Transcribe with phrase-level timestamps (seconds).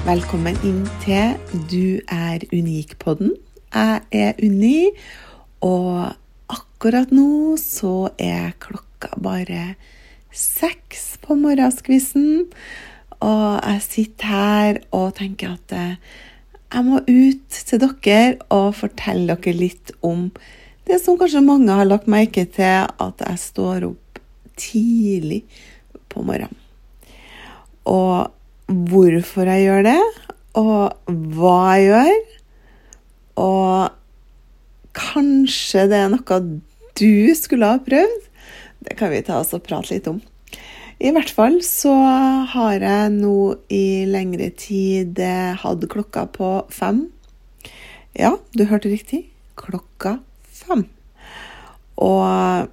[0.00, 1.34] Velkommen inn til
[1.68, 3.34] Du er unik-podden.
[3.68, 4.88] Jeg er Unni,
[5.60, 6.14] og
[6.48, 9.74] akkurat nå så er klokka bare
[10.32, 12.48] seks på morgenskvisten.
[13.20, 15.94] Og jeg sitter her og tenker at eh,
[16.72, 20.30] jeg må ut til dere og fortelle dere litt om
[20.88, 24.24] det som kanskje mange har lagt merke til, at jeg står opp
[24.56, 25.44] tidlig
[26.08, 26.56] på morgenen.
[27.84, 28.39] Og
[28.70, 30.00] hvorfor jeg gjør det,
[30.60, 32.18] og hva jeg gjør.
[33.40, 36.40] Og kanskje det er noe
[37.00, 38.26] du skulle ha prøvd.
[38.86, 40.20] Det kan vi ta oss og prate litt om.
[41.00, 41.92] I hvert fall så
[42.52, 43.36] har jeg nå
[43.72, 47.06] i lengre tid eh, hatt klokka på fem.
[48.12, 49.22] Ja, du hørte riktig.
[49.56, 50.84] Klokka fem.
[51.96, 52.68] Og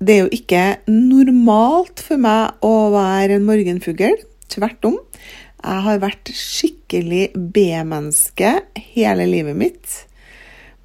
[0.00, 4.16] det er jo ikke normalt for meg å være en morgenfugl.
[4.52, 4.96] Tvert om.
[5.66, 8.52] Jeg har vært skikkelig B-menneske
[8.94, 10.00] hele livet mitt.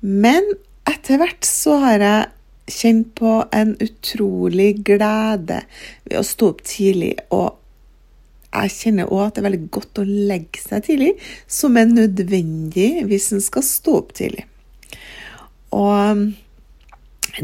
[0.02, 0.48] Men
[0.90, 2.30] etter hvert så har jeg
[2.72, 5.62] kjent på en utrolig glede
[6.08, 7.14] ved å stå opp tidlig.
[7.36, 7.58] Og
[8.52, 11.12] jeg kjenner òg at det er veldig godt å legge seg tidlig,
[11.48, 14.48] som er nødvendig hvis en skal stå opp tidlig.
[15.76, 16.32] Og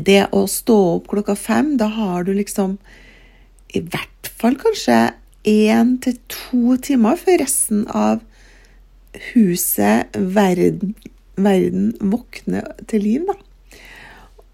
[0.04, 2.76] det å stå opp klokka fem, da har du liksom
[3.76, 4.98] i hvert fall kanskje
[5.48, 8.23] én til to timer før resten av
[9.32, 10.95] huset, verden,
[11.39, 13.38] verden våkner til liv, da.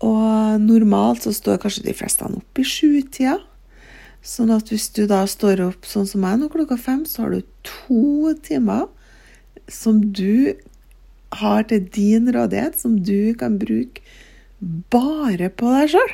[0.03, 3.39] Og normalt så står kanskje de fleste opp i sjutida.
[4.23, 7.33] Sånn at hvis du da står opp sånn som meg nå klokka fem, så har
[7.33, 8.87] du to timer
[9.71, 10.53] som du
[11.33, 14.03] har til din rådighet, som du kan bruke
[14.93, 16.13] bare på deg sjøl.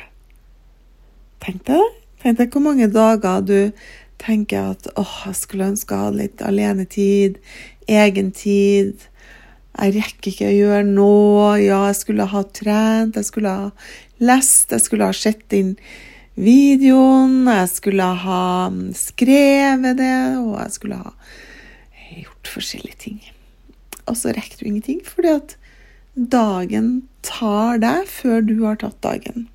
[1.44, 1.90] Tenk deg det.
[2.20, 3.58] Tenk deg hvor mange dager du
[4.20, 7.40] tenker jeg at åh, jeg skulle ønske jeg hadde litt alenetid,
[7.90, 9.06] egentid.
[9.70, 11.50] Jeg rekker ikke å gjøre noe.
[11.62, 13.68] Ja, jeg skulle ha trent, jeg skulle ha
[14.20, 15.76] lest, jeg skulle ha sett inn
[16.40, 18.42] videoen, jeg skulle ha
[18.96, 21.14] skrevet det, og jeg skulle ha
[22.20, 23.22] gjort forskjellige ting.
[24.06, 25.56] Og så rekker du ingenting, fordi at
[26.14, 26.92] dagen
[27.26, 29.48] tar deg før du har tatt dagen.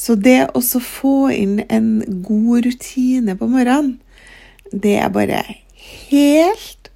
[0.00, 1.90] Så det å få inn en
[2.24, 3.98] god rutine på morgenen,
[4.72, 5.42] det er bare
[6.08, 6.88] helt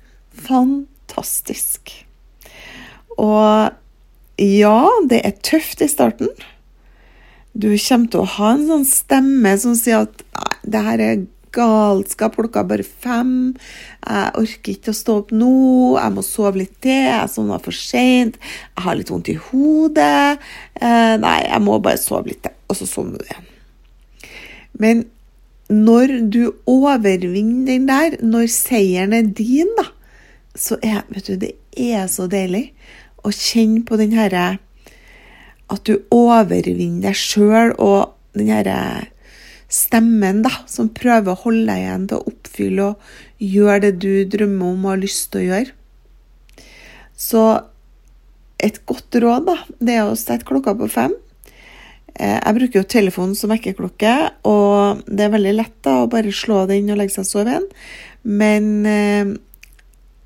[0.47, 1.93] fantastisk.
[3.21, 3.75] Og
[4.41, 6.33] ja, det er tøft i starten.
[7.53, 10.25] Du kommer til å ha en sånn stemme som sier at
[10.65, 13.37] det her er galskap, klokka er bare fem,
[14.03, 15.53] jeg orker ikke å stå opp nå,
[16.01, 18.41] jeg må sove litt til, jeg sovna for seint,
[18.73, 20.43] jeg har litt vondt i hodet,
[20.81, 23.51] eh, nei, jeg må bare sove litt til og så sovner du igjen.
[24.75, 25.05] Men
[25.71, 29.87] når du overvinner den der, når seieren er din, da,
[30.55, 32.69] så er vet du, det er så deilig
[33.25, 34.59] å kjenne på den herre
[35.73, 39.09] At du overvinner deg sjøl og den herre
[39.73, 44.13] stemmen da, som prøver å holde deg igjen til å oppfylle og gjøre det du
[44.37, 45.73] drømmer om og har lyst til å gjøre.
[47.17, 47.45] Så
[48.65, 51.17] et godt råd da, det er å sette klokka på fem.
[52.15, 54.15] Eh, jeg bruker jo telefonen som vekkerklokke,
[54.47, 57.31] og det er veldig lett da å bare slå det inn og legge seg og
[57.31, 57.67] sove igjen.
[58.43, 59.33] Men eh,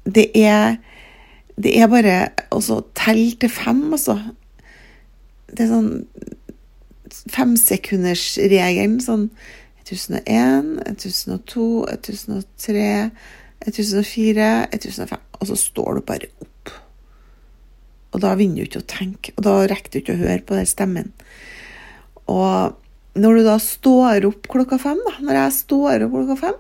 [0.08, 0.76] det er,
[1.56, 2.18] det er bare
[2.54, 2.60] å
[2.96, 4.18] telle til fem, altså.
[5.48, 5.92] Det er sånn
[7.32, 8.98] femsekundersregelen.
[9.04, 9.28] Sånn
[9.88, 13.10] 1001, 1002, 1003,
[13.64, 15.24] 1004, 1005.
[15.40, 16.74] Og så står du bare opp.
[18.12, 20.56] Og da vinner du ikke å tenke, og da rekker du ikke å høre på
[20.56, 21.12] den stemmen.
[22.28, 26.58] Og når du da står opp klokka fem, da, når jeg står opp klokka fem,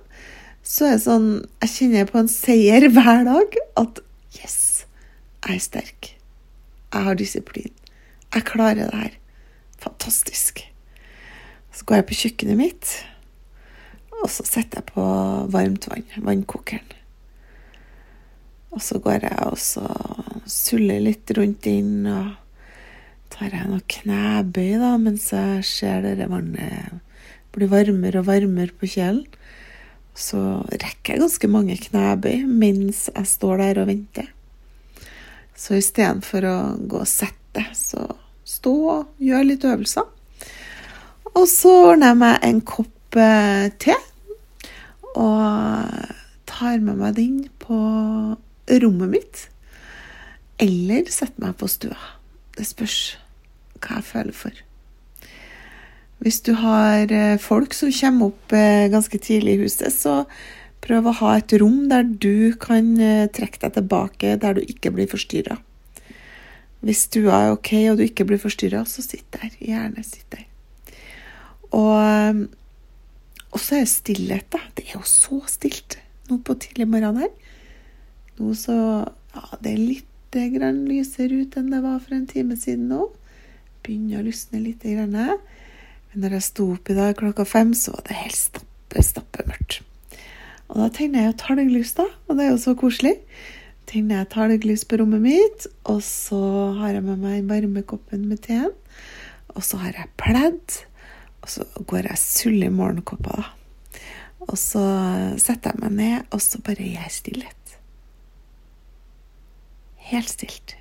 [0.68, 1.28] så er det sånn
[1.62, 4.00] Jeg kjenner på en seier hver dag at
[4.36, 4.58] yes,
[5.46, 6.10] jeg er sterk.
[6.88, 7.72] Jeg har disiplin.
[8.34, 9.14] Jeg klarer det her.
[9.80, 10.64] Fantastisk.
[11.72, 12.92] Så går jeg på kjøkkenet mitt,
[14.18, 15.04] og så setter jeg på
[15.52, 16.96] varmt vann, vannkokeren.
[18.74, 19.84] Og så går jeg og så
[20.48, 22.34] suller litt rundt inn og
[23.38, 26.98] tar jeg noen knebøy da, mens jeg ser det vannet
[27.54, 29.26] blir varmere og varmere på kjelen,
[30.18, 34.26] så rekker jeg ganske mange knebøy mens jeg står der og venter.
[35.58, 36.56] Så istedenfor å
[36.90, 38.04] gå og sette, så
[38.46, 40.06] stå og gjør litt øvelser.
[41.34, 43.94] Og så ordner jeg meg en kopp eh, te,
[45.14, 46.10] og
[46.50, 47.78] tar med meg den på
[48.82, 49.46] rommet mitt.
[50.58, 51.98] Eller setter meg på stua.
[52.58, 52.98] Det spørs
[53.82, 54.64] hva jeg føler for.
[56.18, 60.24] Hvis du har eh, folk som kommer opp eh, ganske tidlig i huset, så
[60.82, 64.92] prøv å ha et rom der du kan eh, trekke deg tilbake, der du ikke
[64.94, 65.60] blir forstyrra.
[66.82, 69.50] Hvis stua er ok og du ikke blir forstyrra, så sitt der.
[69.62, 70.44] Gjerne sitt der.
[71.74, 72.44] Og,
[73.50, 74.60] og så er det stillhet, da.
[74.74, 75.98] Det er jo så stilt
[76.30, 77.32] nå på tidlig morgen her.
[78.38, 78.76] Nå så
[79.38, 83.04] Ja, det er litt grann lysere ut enn det var for en time siden nå.
[83.88, 84.84] Begynner å lysne litt.
[84.84, 89.46] Men når jeg sto opp i dag klokka fem, så var det helt stappe, stappe
[89.48, 89.80] mørkt.
[90.68, 93.14] Og da tenner jeg jo talglys, da, og det er jo så koselig.
[93.88, 96.40] Tenner jeg talglys på rommet mitt, og så
[96.76, 98.74] har jeg med meg varmekoppen med teen.
[99.56, 100.76] Og så har jeg pledd,
[101.40, 103.54] og så går jeg sull i morgenkåpa, da.
[104.44, 104.82] Og så
[105.40, 107.72] setter jeg meg ned, og så bare gir jeg stillhet.
[110.12, 110.76] Helt stilt.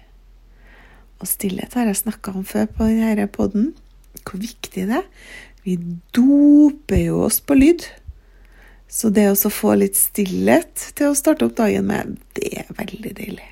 [1.18, 3.72] Og stillhet har jeg snakka om før på denne poden
[4.28, 5.06] hvor viktig det er.
[5.64, 5.78] Vi
[6.16, 7.86] doper jo oss på lyd.
[8.88, 13.14] Så det å få litt stillhet til å starte opp dagen med, det er veldig
[13.18, 13.48] deilig.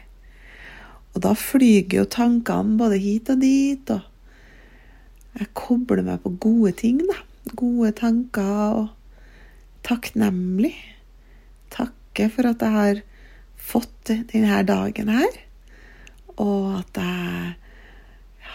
[1.16, 4.04] Og da flyger jo tankene både hit og dit, og
[5.36, 7.20] jeg kobler meg på gode ting, da.
[7.56, 8.88] Gode tanker og
[9.86, 10.74] takknemlig.
[11.76, 13.02] Takke for at jeg har
[13.60, 15.42] fått denne dagen her,
[16.38, 17.54] og at jeg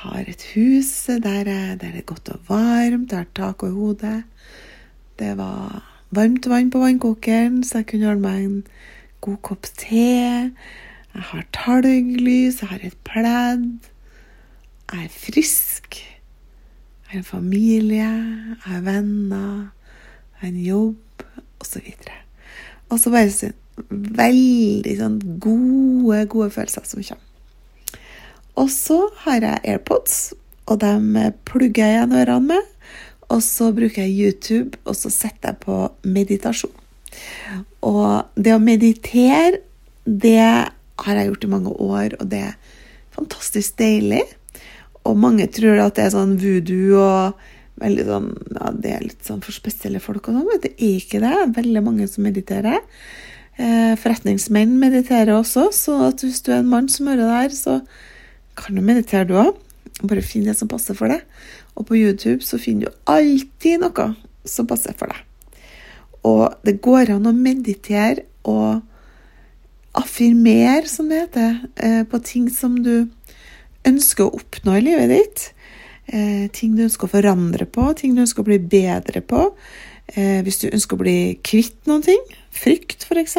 [0.00, 4.22] har et hus der, der det er godt og varmt, jeg har tak over hodet.
[5.18, 8.66] Det var varmt vann på vannkokeren, så jeg kunne holde meg en
[9.20, 10.50] god kopp te.
[11.14, 13.90] Jeg har talglys, jeg har et pledd.
[14.92, 16.00] Jeg er frisk.
[16.00, 19.70] Jeg har en familie, jeg har venner,
[20.32, 21.24] jeg har en jobb,
[21.60, 21.94] osv.
[22.88, 23.52] Og så bare
[23.90, 27.29] veldig sånn gode, gode følelser som kommer.
[28.60, 30.18] Og så har jeg AirPods,
[30.70, 31.14] og dem
[31.48, 32.68] plugger jeg igjen ørene med.
[33.30, 36.74] Og så bruker jeg YouTube, og så setter jeg på meditasjon.
[37.86, 39.62] Og det å meditere,
[40.04, 42.58] det har jeg gjort i mange år, og det er
[43.14, 44.24] fantastisk deilig.
[45.08, 47.40] Og mange tror at det er sånn voodoo og
[47.80, 48.28] veldig sånn
[48.58, 51.34] Ja, det er litt sånn for spesielle folk og sånn, men det er ikke det.
[51.56, 52.82] Veldig mange som mediterer.
[53.60, 57.80] Eh, forretningsmenn mediterer også, så hvis du er en mann som hører det her, så
[58.58, 59.56] kan du meditere, du òg.
[60.00, 61.24] Bare finn det som passer for deg.
[61.76, 64.12] Og på YouTube så finner du alltid noe
[64.48, 65.26] som passer for deg.
[66.28, 68.82] Og det går an å meditere og
[69.96, 73.08] affirmere, som det heter, eh, på ting som du
[73.84, 75.52] ønsker å oppnå i livet ditt.
[76.12, 79.54] Eh, ting du ønsker å forandre på, ting du ønsker å bli bedre på.
[80.14, 82.20] Eh, hvis du ønsker å bli kvitt noen ting.
[82.50, 83.36] Frykt, f.eks.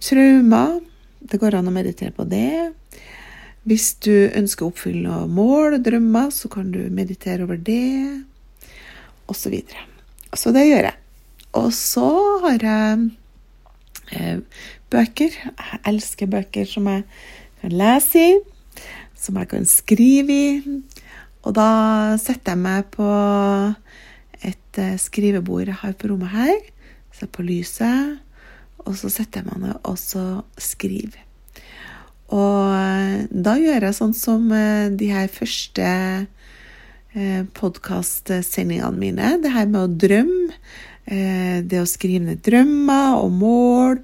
[0.00, 0.80] Traumer.
[1.20, 2.72] Det går an å meditere på det.
[3.68, 8.24] Hvis du ønsker å oppfylle mål og drømmer, så kan du meditere over det,
[9.28, 9.42] osv.
[9.42, 9.82] Så, videre.
[10.32, 10.96] så det gjør jeg.
[11.58, 12.08] Og så
[12.44, 13.08] har jeg
[14.16, 14.62] eh,
[14.92, 15.34] bøker.
[15.34, 17.04] Jeg elsker bøker som jeg
[17.60, 18.38] kan lese i,
[19.18, 20.78] som jeg kan skrive i.
[21.44, 21.68] Og da
[22.20, 23.08] setter jeg meg på
[24.48, 26.56] et eh, skrivebord jeg har på rommet her.
[27.18, 28.18] Ser på lyset,
[28.84, 30.24] og så setter jeg meg ned og så
[30.60, 31.24] skriver.
[32.34, 39.34] Og eh, da gjør jeg sånn som eh, de her første eh, podkastsendingene mine.
[39.42, 40.62] Det her med å drømme.
[41.08, 43.94] Det å skrive ned drømmer og mål.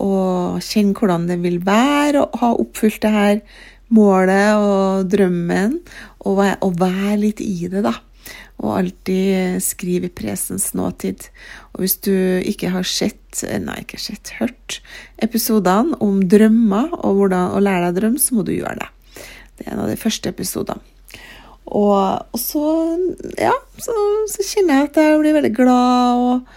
[0.00, 3.42] Og kjenne hvordan det vil være å ha oppfylt det her
[3.92, 5.76] målet og drømmen.
[6.24, 6.40] Og
[6.80, 7.98] være litt i det, da
[8.58, 11.28] og alltid skrive i presens nåtid.
[11.74, 14.80] Og hvis du ikke har sett, nei, ikke sett, hørt
[15.22, 18.88] episodene om drømmer og hvordan å lære deg å drømme, så må du gjøre det.
[19.58, 20.82] Det er en av de første episodene.
[21.68, 22.64] Og, og så,
[23.36, 23.94] ja, så,
[24.32, 26.52] så, kjenner jeg at jeg blir veldig glad og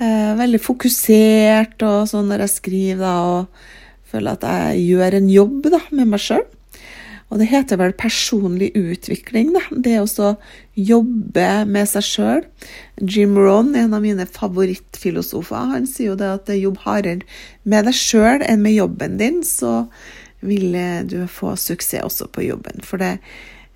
[0.00, 5.28] eh, veldig fokusert og sånn når jeg skriver, da, og føler at jeg gjør en
[5.34, 6.46] jobb da, med meg sjøl.
[7.32, 9.62] Og det heter vel personlig utvikling, da.
[9.72, 10.34] Det å
[10.78, 12.42] jobbe med seg sjøl.
[13.00, 17.24] Jim Ron, en av mine favorittfilosofer, han sier jo det at jobb hardere
[17.64, 19.86] med deg sjøl enn med jobben din, så
[20.44, 20.76] vil
[21.08, 22.84] du få suksess også på jobben.
[22.84, 23.16] For det,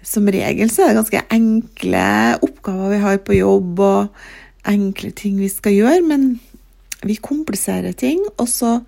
[0.06, 2.04] som regel så er det ganske enkle
[2.44, 6.28] oppgaver vi har på jobb, og enkle ting vi skal gjøre, men
[7.06, 8.78] vi kompliserer ting, og så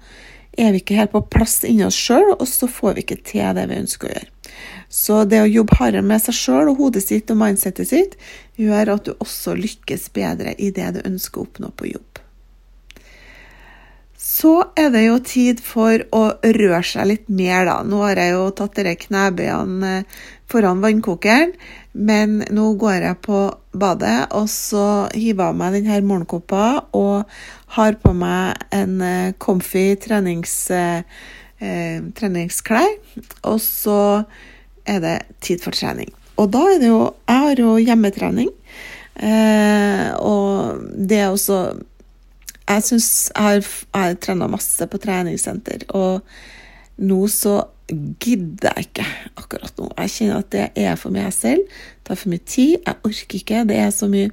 [0.58, 3.56] er vi ikke helt på plass inni oss sjøl, og så får vi ikke til
[3.56, 4.30] det vi ønsker å gjøre.
[4.90, 8.16] Så det å jobbe hardere med seg sjøl og hodet sitt og mindsettet sitt
[8.58, 12.10] gjør at du også lykkes bedre i det du ønsker å oppnå på jobb.
[14.20, 17.78] Så er det jo tid for å røre seg litt mer, da.
[17.86, 20.20] Nå har jeg jo tatt disse knebøyene eh,
[20.50, 21.54] foran vannkokeren,
[21.92, 23.40] men nå går jeg på
[23.72, 26.64] badet, og så hiver jeg av meg denne morgenkåpa
[26.98, 27.30] og
[27.76, 31.02] har på meg en eh, comfy trenings, eh,
[31.62, 32.96] eh, treningsklær.
[33.50, 34.00] Og så
[34.90, 36.10] er det tid for trening.
[36.40, 38.50] Og da er det jo Jeg har jo hjemmetrening.
[39.20, 41.60] Eh, og det er også
[42.70, 46.20] jeg syns jeg har, har trena masse på treningssenter, og
[47.02, 47.56] nå så
[48.22, 49.06] gidder jeg ikke
[49.40, 49.88] akkurat nå.
[49.98, 51.64] Jeg kjenner at det er for meg selv.
[51.66, 52.76] Det tar for mye tid.
[52.86, 53.64] Jeg orker ikke.
[53.66, 54.30] Det er så mye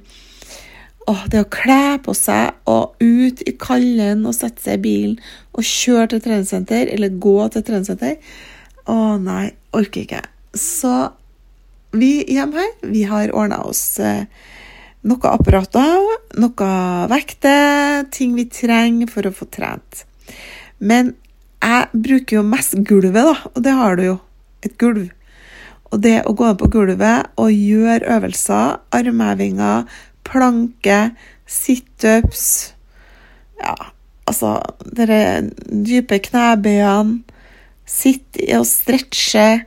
[1.08, 5.14] Åh, det å kle på seg og ut i kallen og sette seg i bilen
[5.56, 8.18] og kjøre til treningssenter, eller gå til treningssenter
[8.92, 10.20] Å nei, orker ikke.
[10.56, 10.94] Så
[11.96, 14.26] vi hjemme her, vi har ordna oss eh,
[15.08, 16.04] noe apparater,
[16.40, 16.72] noe
[17.10, 20.04] vekter, ting vi trenger for å få trent.
[20.78, 21.14] Men
[21.58, 24.18] jeg bruker jo mest gulvet, da, og det har du jo.
[24.66, 25.06] Et gulv.
[25.88, 29.86] Og det å gå ned på gulvet og gjøre øvelser, armhevinger,
[30.28, 30.98] planke,
[31.48, 32.74] situps
[33.56, 33.72] Ja,
[34.28, 35.06] altså De
[35.88, 37.22] dype knebøyene,
[37.88, 39.62] sitte og stretche,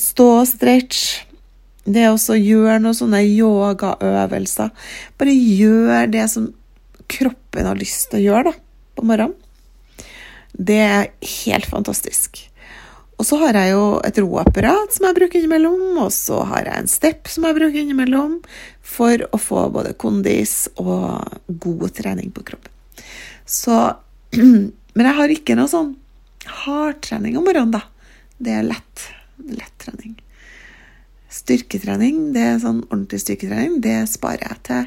[0.00, 1.26] stå og stretch.
[1.84, 4.70] det å gjøre noen sånne yogaøvelser.
[5.18, 6.50] Bare gjør det som
[7.10, 8.54] kroppen har lyst til å gjøre da,
[8.96, 9.34] på morgenen.
[10.52, 11.10] Det er
[11.44, 12.42] helt fantastisk.
[13.20, 16.80] Og så har jeg jo et roapparat som jeg bruker innimellom, og så har jeg
[16.80, 18.38] en step som jeg bruker innimellom,
[18.80, 21.20] for å få både kondis og
[21.62, 22.72] god trening på kroppen.
[23.44, 23.76] Så
[24.90, 25.92] Men jeg har ikke noe sånn
[26.64, 27.84] hardtrening om morgenen, da.
[28.40, 29.04] Det er lett.
[29.48, 30.16] Lett trening.
[31.30, 34.86] Styrketrening, det er sånn ordentlig styrketrening, det sparer jeg til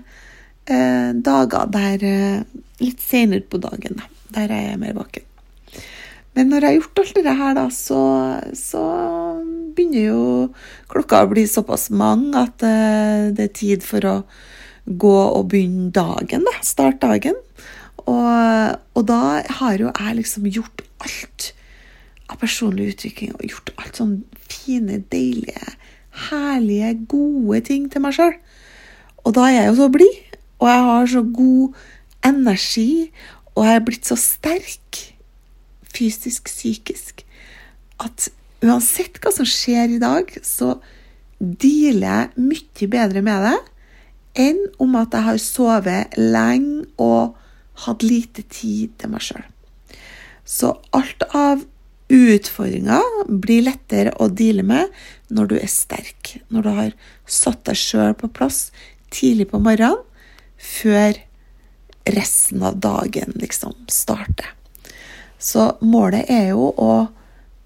[0.76, 4.10] eh, dager der eh, Litt senere på dagen, da.
[4.36, 5.24] Der er jeg mer våken.
[6.36, 8.00] Men når jeg har gjort alt det her, da, så,
[8.58, 8.82] så
[9.78, 10.24] begynner jo
[10.92, 14.16] klokka å bli såpass mange at eh, det er tid for å
[14.84, 16.58] gå og begynne dagen, da.
[16.66, 17.38] Starte dagen.
[18.04, 19.22] Og, og da
[19.62, 21.54] har jo jeg liksom gjort alt
[22.32, 24.16] av personlig utvikling og gjort alt sånn
[24.48, 25.76] fine, deilige
[26.30, 28.36] herlige, gode ting til meg sjøl.
[29.24, 31.84] Og da er jeg jo så blid, og jeg har så god
[32.28, 32.92] energi,
[33.54, 35.00] og jeg er blitt så sterk,
[35.94, 37.24] fysisk, psykisk,
[38.04, 38.30] at
[38.64, 40.78] uansett hva som skjer i dag, så
[41.40, 43.60] dealer jeg mye bedre med det
[44.40, 47.36] enn om at jeg har sovet lenge og
[47.84, 49.44] hatt lite tid til meg sjøl.
[50.46, 51.62] Så alt av
[52.14, 54.92] utfordringer blir lettere å deale med
[55.34, 58.68] når du er sterk, når du har satt deg sjøl på plass
[59.14, 60.02] tidlig på morgenen,
[60.58, 61.18] før
[62.10, 64.48] resten av dagen liksom starter.
[65.40, 66.94] Så målet er jo å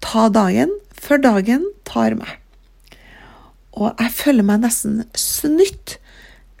[0.02, 2.30] ta dagen før dagen tar meg.
[3.78, 5.98] Og jeg føler meg nesten snytt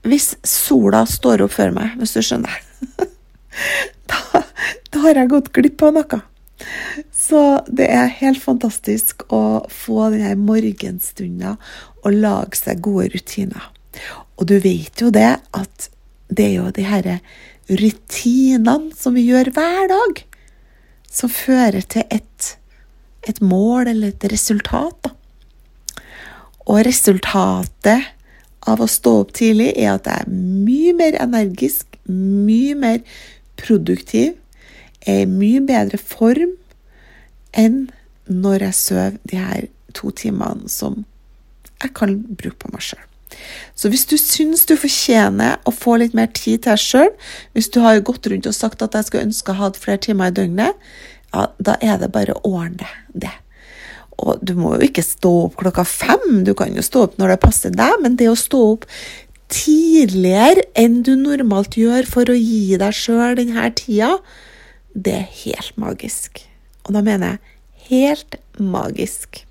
[0.06, 2.54] hvis sola står opp før meg, hvis du skjønner.
[4.10, 4.42] da,
[4.94, 6.20] da har jeg gått glipp av noe.
[7.28, 11.56] Så det er helt fantastisk å få denne morgenstunda
[12.00, 13.66] og lage seg gode rutiner.
[14.38, 15.88] Og du vet jo det at
[16.28, 17.08] det er jo de her
[17.68, 20.22] rutinene som vi gjør hver dag,
[21.10, 22.52] som fører til et,
[23.28, 24.96] et mål eller et resultat.
[25.04, 25.12] Da.
[26.68, 28.08] Og resultatet
[28.68, 33.02] av å stå opp tidlig er at jeg er mye mer energisk, mye mer
[33.60, 34.36] produktiv
[35.08, 36.57] er i mye bedre form
[37.58, 37.86] enn
[38.28, 41.04] når jeg sover de her to timene som
[41.82, 43.04] jeg kan bruke på meg sjøl.
[43.78, 47.12] Så hvis du syns du fortjener å få litt mer tid til deg sjøl,
[47.54, 50.32] hvis du har gått rundt og sagt at jeg skulle ønske å ha flere timer
[50.32, 50.88] i døgnet,
[51.34, 53.34] ja, da er det bare å ordne det.
[54.18, 57.34] Og du må jo ikke stå opp klokka fem, du kan jo stå opp når
[57.34, 58.88] det passer deg, men det å stå opp
[59.52, 64.16] tidligere enn du normalt gjør for å gi deg sjøl denne tida,
[64.98, 66.47] det er helt magisk.
[66.88, 69.42] Og da mener jeg helt magisk.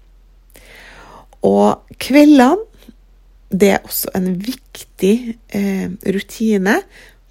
[1.46, 2.66] Og kveldene,
[3.48, 5.14] det er også en viktig
[5.56, 6.82] eh, rutine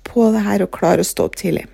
[0.07, 1.67] på det her å klare å stå opp tidlig.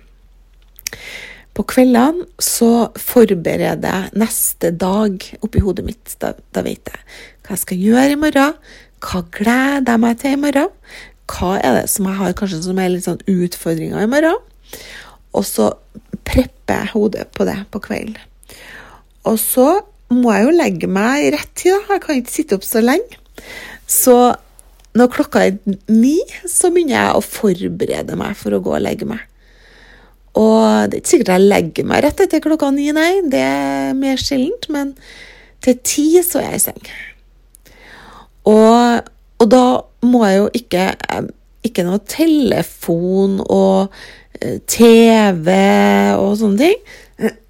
[1.53, 6.15] På kveldene så forbereder jeg neste dag oppi hodet mitt.
[6.19, 7.03] Da, da vet jeg
[7.43, 8.57] hva jeg skal gjøre i morgen,
[9.03, 10.73] hva gleder jeg meg til i morgen?
[11.29, 14.41] Hva er det som jeg har kanskje som er litt sånn utfordringer i morgen?
[15.33, 15.71] Og så
[16.27, 18.21] prepper jeg hodet på det på kvelden.
[19.29, 19.67] Og så
[20.13, 21.95] må jeg jo legge meg i rett tid, da.
[21.95, 23.19] Jeg kan ikke sitte opp så lenge.
[23.89, 24.17] Så
[24.93, 29.07] når klokka er ni, så begynner jeg å forberede meg for å gå og legge
[29.09, 29.23] meg.
[30.39, 33.23] Og det er ikke sikkert jeg legger meg rett etter klokka ni, nei.
[33.29, 34.69] Det er mer sjeldent.
[34.73, 34.93] Men
[35.63, 36.83] til ti så er jeg i seng.
[38.49, 39.09] Og,
[39.41, 39.65] og da
[40.03, 40.81] må jeg jo ikke
[41.63, 44.09] Ikke noe telefon og eh,
[44.67, 45.49] TV
[46.19, 46.79] og sånne ting.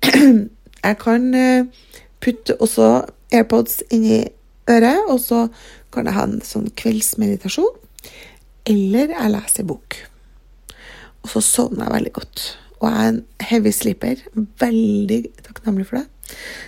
[0.88, 1.86] Jeg kan eh,
[2.24, 2.90] putte også
[3.34, 4.24] AirPods inni
[4.70, 5.46] øret, og så
[5.94, 7.72] kan jeg ha en sånn kveldsmeditasjon.
[8.70, 9.98] Eller jeg leser bok.
[11.24, 12.44] Og så sovner jeg veldig godt.
[12.80, 14.24] Og jeg er en heavy sleeper.
[14.64, 16.08] Veldig takknemlig for det.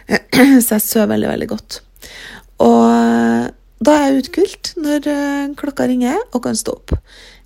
[0.65, 1.79] Så jeg sover veldig, veldig godt.
[2.63, 3.51] Og
[3.86, 6.96] da er jeg uthvilt når eh, klokka ringer og kan stå opp.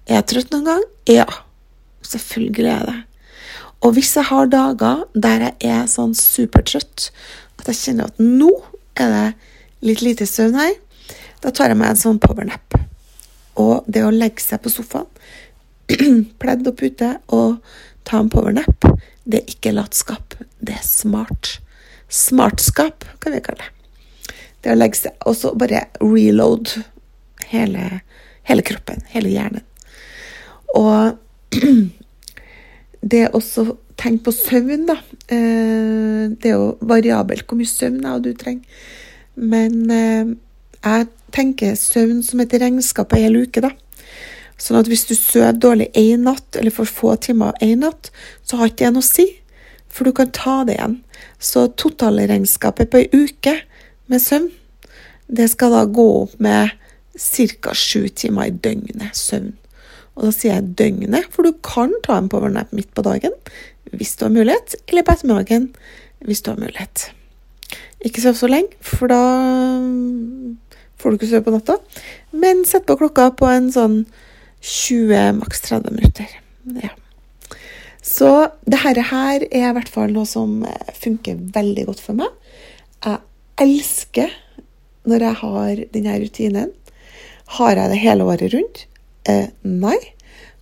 [0.05, 0.83] Er jeg trøtt noen gang?
[1.09, 1.25] Ja.
[2.09, 2.97] Selvfølgelig er det.
[3.85, 7.09] Og hvis jeg har dager der jeg er sånn supertrøtt
[7.59, 8.51] at jeg kjenner at nå
[8.99, 9.27] er det
[9.87, 10.73] litt lite søvn her,
[11.43, 12.75] da tar jeg meg en sånn powernap.
[13.59, 15.07] Og det å legge seg på sofaen,
[16.41, 17.59] pledd og pute og
[18.07, 18.87] ta en powernap,
[19.23, 21.57] det er ikke latskap, det er smart.
[22.09, 23.75] Smartskap, kan vi kalle det.
[24.59, 26.71] Det å legge seg Og så bare reload
[27.51, 28.01] hele,
[28.49, 29.63] hele kroppen, hele hjernen.
[30.75, 31.15] Og
[33.01, 33.65] det er også
[33.99, 34.97] tenk på søvn, da.
[35.31, 38.79] Eh, det er jo variabelt hvor mye søvn jeg du trenger.
[39.35, 40.33] Men eh,
[40.83, 43.73] jeg tenker søvn som et regnskap ei hel uke, da.
[44.59, 48.11] Sånn at hvis du sover dårlig én natt, eller for få timer én natt,
[48.43, 49.27] så har ikke det noe å si,
[49.89, 50.99] for du kan ta det igjen.
[51.39, 53.55] Så totalregnskapet på ei uke
[54.11, 54.51] med søvn,
[55.29, 56.75] det skal da gå opp med
[57.15, 57.73] ca.
[57.73, 59.53] sju timer i døgnet søvn.
[60.17, 63.35] Og da sier jeg døgnet, for du kan ta en powernap midt på dagen
[63.89, 65.71] hvis du har mulighet, eller på ettermiddagen
[66.27, 67.07] hvis du har mulighet.
[68.05, 69.21] Ikke sov så lenge, for da
[70.99, 71.77] får du ikke sove på natta.
[72.31, 74.03] Men sett på klokka på en sånn
[74.61, 76.35] 20, maks 30 minutter.
[76.83, 76.91] Ja.
[78.03, 78.29] Så
[78.67, 82.31] dette her er i hvert fall noe som eh, funker veldig godt for meg.
[83.05, 83.19] Jeg
[83.59, 84.31] elsker
[85.09, 86.71] når jeg har denne rutinen.
[87.59, 88.85] Har jeg det hele året rundt?
[89.27, 89.97] Eh, nei.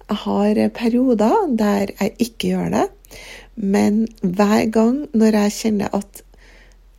[0.08, 2.86] Jeg har perioder der jeg ikke gjør det.
[3.56, 6.24] Men hver gang når jeg kjenner at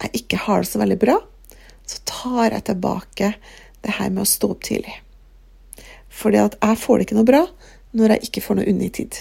[0.03, 1.16] jeg ikke har det så veldig bra,
[1.88, 3.33] så tar jeg tilbake
[3.85, 4.99] det her med å stå opp tidlig.
[6.12, 7.42] Fordi at jeg får det ikke noe bra
[7.97, 9.18] når jeg ikke får noe unna i tid.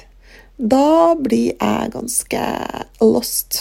[0.58, 2.44] Da blir jeg ganske
[3.06, 3.60] lost.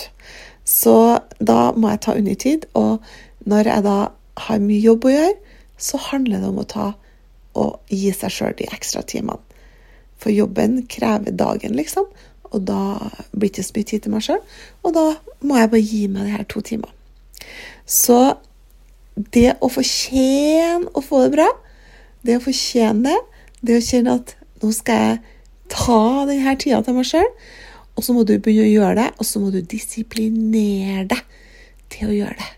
[0.64, 2.66] Så da må jeg ta undertid.
[2.74, 3.04] Og
[3.46, 3.98] når jeg da
[4.46, 5.34] har mye jobb å gjøre,
[5.76, 6.86] så handler det om å ta
[7.56, 9.40] og gi seg sjøl de ekstra timene.
[10.20, 12.08] For jobben krever dagen, liksom.
[12.52, 14.42] Og da blir det ikke så mye tid til meg sjøl.
[14.84, 15.06] Og da
[15.44, 16.92] må jeg bare gi meg de her to timene.
[17.86, 18.36] Så
[19.32, 21.46] det å fortjene å få det bra,
[22.26, 23.16] det å fortjene det,
[23.66, 25.20] det å kjenne at nå skal jeg
[25.72, 27.28] ta denne tida til meg sjøl,
[27.96, 31.22] og så må du begynne å gjøre det, og så må du disiplinere deg
[31.92, 32.50] til å gjøre det.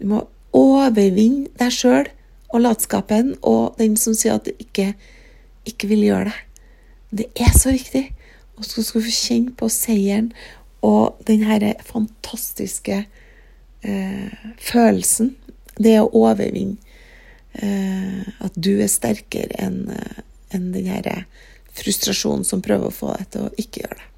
[0.00, 0.24] Du må
[0.56, 2.10] overvinne deg sjøl
[2.52, 4.92] og latskapen og den som sier at du ikke,
[5.68, 6.38] ikke vil gjøre det.
[7.12, 8.06] Det er så viktig.
[8.60, 10.30] Og så skal du få kjenne på seieren
[10.84, 13.02] og den herre fantastiske
[13.82, 15.34] eh, følelsen.
[15.80, 16.78] Det å overvinne
[17.52, 20.20] Eh, at du er sterkere enn eh,
[20.56, 21.26] en den herre
[21.76, 24.08] frustrasjonen som prøver å få deg til å ikke gjøre det.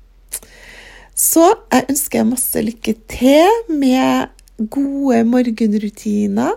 [1.18, 4.30] Så jeg ønsker masse lykke til med
[4.70, 6.54] gode morgenrutiner.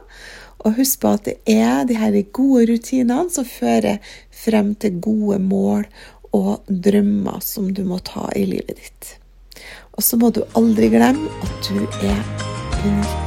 [0.68, 4.02] Og husk på at det er de her gode rutinene som fører
[4.36, 5.88] frem til gode mål
[6.36, 9.14] og drømmer som du må ta i livet ditt.
[9.96, 12.22] Og så må du aldri glemme at du er
[12.84, 13.27] unik.